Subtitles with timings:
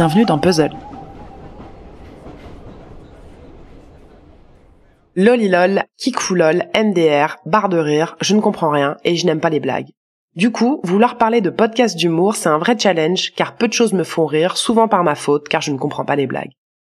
[0.00, 0.72] Bienvenue dans Puzzle.
[5.14, 9.60] Lolilol, Kikoulol, MDR, barre de rire, je ne comprends rien et je n'aime pas les
[9.60, 9.90] blagues.
[10.34, 13.92] Du coup, vouloir parler de podcast d'humour, c'est un vrai challenge car peu de choses
[13.92, 16.52] me font rire, souvent par ma faute car je ne comprends pas les blagues.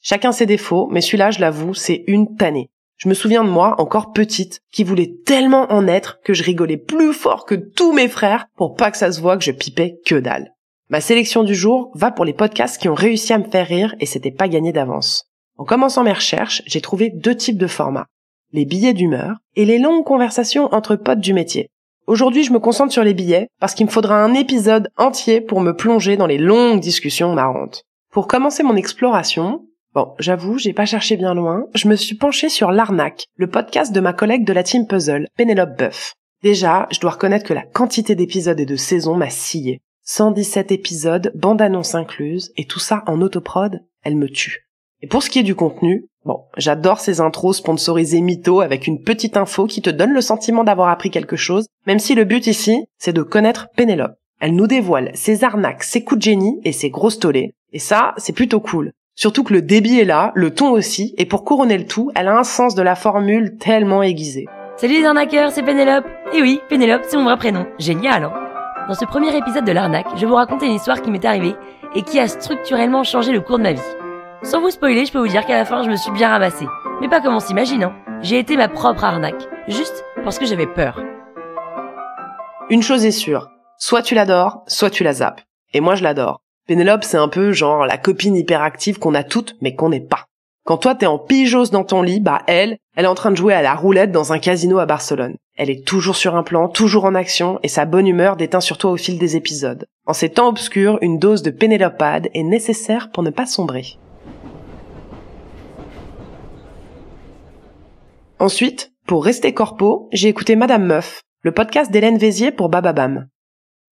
[0.00, 2.70] Chacun ses défauts, mais celui-là, je l'avoue, c'est une tannée.
[2.96, 6.78] Je me souviens de moi, encore petite, qui voulait tellement en être que je rigolais
[6.78, 9.98] plus fort que tous mes frères pour pas que ça se voit que je pipais
[10.06, 10.55] que dalle.
[10.88, 13.96] Ma sélection du jour va pour les podcasts qui ont réussi à me faire rire
[13.98, 15.24] et c'était pas gagné d'avance.
[15.58, 18.06] En commençant mes recherches, j'ai trouvé deux types de formats.
[18.52, 21.70] Les billets d'humeur et les longues conversations entre potes du métier.
[22.06, 25.60] Aujourd'hui, je me concentre sur les billets parce qu'il me faudra un épisode entier pour
[25.60, 27.82] me plonger dans les longues discussions marrantes.
[28.12, 29.62] Pour commencer mon exploration,
[29.92, 31.64] Bon, j'avoue, j'ai pas cherché bien loin.
[31.74, 35.26] Je me suis penchée sur l'arnaque, le podcast de ma collègue de la team Puzzle,
[35.38, 36.12] Pénélope Buff.
[36.42, 39.80] Déjà, je dois reconnaître que la quantité d'épisodes et de saisons m'a scié.
[40.08, 44.68] 117 épisodes, bande-annonce incluse, et tout ça en autoprod, elle me tue.
[45.02, 49.02] Et pour ce qui est du contenu, bon, j'adore ces intros sponsorisées mytho avec une
[49.02, 52.46] petite info qui te donne le sentiment d'avoir appris quelque chose, même si le but
[52.46, 54.14] ici, c'est de connaître Pénélope.
[54.40, 57.54] Elle nous dévoile ses arnaques, ses coups de génie et ses grosses tollées.
[57.72, 58.92] Et ça, c'est plutôt cool.
[59.16, 62.28] Surtout que le débit est là, le ton aussi, et pour couronner le tout, elle
[62.28, 64.46] a un sens de la formule tellement aiguisé.
[64.76, 66.06] Salut les arnaqueurs, c'est Pénélope.
[66.32, 67.66] Et oui, Pénélope, c'est mon vrai prénom.
[67.80, 68.45] Génial, hein
[68.88, 71.56] Dans ce premier épisode de l'arnaque, je vous raconter une histoire qui m'est arrivée
[71.96, 73.80] et qui a structurellement changé le cours de ma vie.
[74.44, 76.68] Sans vous spoiler, je peux vous dire qu'à la fin, je me suis bien ramassée.
[77.00, 77.96] Mais pas comme on s'imagine, hein.
[78.22, 79.48] J'ai été ma propre arnaque.
[79.66, 81.00] Juste parce que j'avais peur.
[82.70, 85.40] Une chose est sûre, soit tu l'adores, soit tu la zappes.
[85.74, 86.42] Et moi je l'adore.
[86.68, 90.26] Pénélope, c'est un peu genre la copine hyperactive qu'on a toutes, mais qu'on n'est pas.
[90.66, 93.36] Quand toi t'es en pijose dans ton lit, bah elle, elle est en train de
[93.36, 95.36] jouer à la roulette dans un casino à Barcelone.
[95.56, 98.76] Elle est toujours sur un plan, toujours en action, et sa bonne humeur déteint sur
[98.76, 99.86] toi au fil des épisodes.
[100.06, 103.96] En ces temps obscurs, une dose de Pénélopade est nécessaire pour ne pas sombrer.
[108.40, 113.28] Ensuite, pour rester corpo, j'ai écouté Madame Meuf, le podcast d'Hélène Vézier pour Bababam.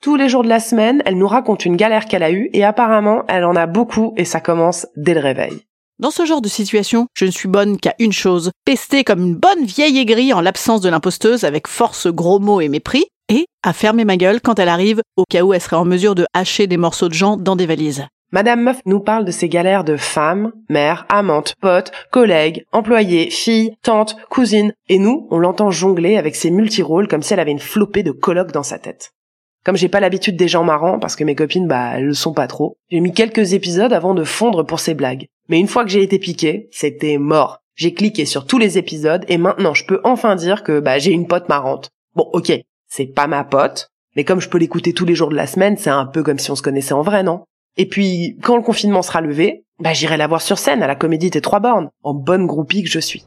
[0.00, 2.62] Tous les jours de la semaine, elle nous raconte une galère qu'elle a eue et
[2.62, 5.64] apparemment, elle en a beaucoup et ça commence dès le réveil.
[6.00, 9.34] Dans ce genre de situation, je ne suis bonne qu'à une chose, pester comme une
[9.34, 13.74] bonne vieille aigrie en l'absence de l'imposteuse avec force, gros mots et mépris, et à
[13.74, 16.66] fermer ma gueule quand elle arrive, au cas où elle serait en mesure de hacher
[16.66, 18.06] des morceaux de gens dans des valises.
[18.32, 23.76] Madame Meuf nous parle de ses galères de femme, mère, amante, pote, collègue, employée, fille,
[23.82, 27.58] tante, cousine, et nous, on l'entend jongler avec ses multirôles comme si elle avait une
[27.58, 29.12] flopée de colloques dans sa tête.
[29.64, 32.32] Comme j'ai pas l'habitude des gens marrants, parce que mes copines, bah, elles le sont
[32.32, 35.26] pas trop, j'ai mis quelques épisodes avant de fondre pour ces blagues.
[35.48, 37.58] Mais une fois que j'ai été piqué, c'était mort.
[37.74, 41.12] J'ai cliqué sur tous les épisodes et maintenant je peux enfin dire que, bah, j'ai
[41.12, 41.90] une pote marrante.
[42.14, 42.52] Bon, ok,
[42.88, 45.76] c'est pas ma pote, mais comme je peux l'écouter tous les jours de la semaine,
[45.76, 47.44] c'est un peu comme si on se connaissait en vrai, non?
[47.76, 50.96] Et puis, quand le confinement sera levé, bah, j'irai la voir sur scène à la
[50.96, 53.24] comédie des trois bornes, en bonne groupie que je suis.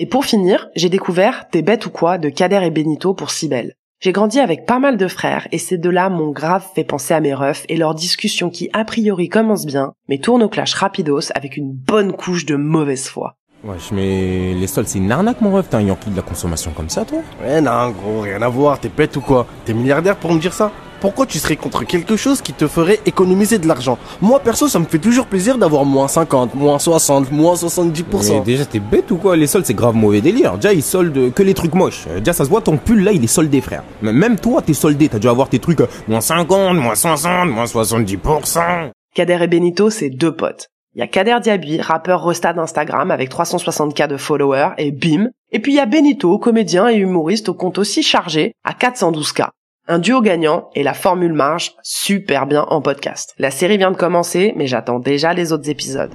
[0.00, 3.74] Et pour finir, j'ai découvert T'es bête ou quoi de Kader et Benito pour Cybelle.
[4.00, 7.20] J'ai grandi avec pas mal de frères et ces deux-là m'ont grave fait penser à
[7.20, 11.32] mes refs et leurs discussions qui a priori commencent bien, mais tournent au clash rapidos
[11.34, 13.34] avec une bonne couche de mauvaise foi.
[13.64, 15.68] Wesh, mais les soldes, c'est une arnaque, mon ref.
[15.68, 17.18] T'es un yankee de la consommation comme ça, toi?
[17.42, 18.78] Ouais, non, gros, rien à voir.
[18.78, 19.48] T'es bête ou quoi?
[19.64, 20.70] T'es milliardaire pour me dire ça?
[21.00, 23.98] Pourquoi tu serais contre quelque chose qui te ferait économiser de l'argent?
[24.20, 28.32] Moi, perso, ça me fait toujours plaisir d'avoir moins 50, moins 60, moins 70%.
[28.32, 29.36] Mais déjà, t'es bête ou quoi?
[29.36, 30.56] Les soldes, c'est grave mauvais délire.
[30.56, 32.06] Déjà, ils soldent que les trucs moches.
[32.16, 33.84] Déjà, ça se voit, ton pull, là, il est soldé, frère.
[34.02, 35.08] Mais Même toi, t'es soldé.
[35.08, 38.90] T'as dû avoir tes trucs euh, moins 50, moins 60, moins 70%.
[39.14, 40.68] Kader et Benito, c'est deux potes.
[40.94, 45.28] Il y a Kader Diaby, rappeur resta d'Instagram avec 360k de followers, et bim.
[45.52, 49.48] Et puis il y a Benito, comédien et humoriste au compte aussi chargé, à 412k.
[49.90, 53.34] Un duo gagnant et la formule marche super bien en podcast.
[53.38, 56.12] La série vient de commencer, mais j'attends déjà les autres épisodes.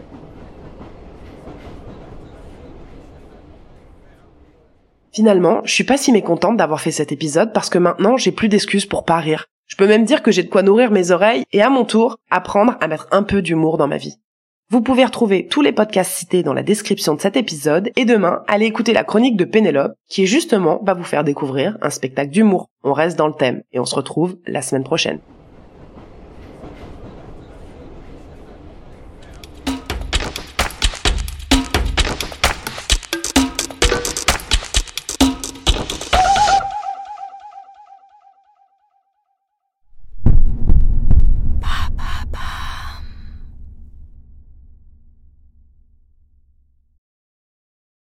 [5.12, 8.48] Finalement, je suis pas si mécontente d'avoir fait cet épisode parce que maintenant j'ai plus
[8.48, 9.48] d'excuses pour pas rire.
[9.66, 12.18] Je peux même dire que j'ai de quoi nourrir mes oreilles et à mon tour
[12.30, 14.20] apprendre à mettre un peu d'humour dans ma vie.
[14.70, 18.42] Vous pouvez retrouver tous les podcasts cités dans la description de cet épisode et demain,
[18.48, 22.70] allez écouter la chronique de Pénélope qui justement va vous faire découvrir un spectacle d'humour.
[22.84, 25.20] On reste dans le thème et on se retrouve la semaine prochaine.